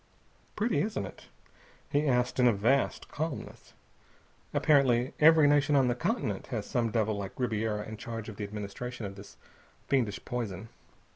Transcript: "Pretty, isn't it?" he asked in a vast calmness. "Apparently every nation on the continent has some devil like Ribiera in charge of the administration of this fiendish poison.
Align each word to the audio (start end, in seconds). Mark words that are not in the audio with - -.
"Pretty, 0.55 0.81
isn't 0.81 1.05
it?" 1.05 1.27
he 1.91 2.07
asked 2.07 2.39
in 2.39 2.47
a 2.47 2.53
vast 2.53 3.07
calmness. 3.07 3.73
"Apparently 4.51 5.13
every 5.19 5.47
nation 5.47 5.75
on 5.75 5.89
the 5.89 5.93
continent 5.93 6.47
has 6.47 6.65
some 6.65 6.89
devil 6.89 7.15
like 7.15 7.39
Ribiera 7.39 7.87
in 7.87 7.97
charge 7.97 8.27
of 8.27 8.37
the 8.37 8.43
administration 8.43 9.05
of 9.05 9.13
this 9.15 9.37
fiendish 9.87 10.25
poison. 10.25 10.69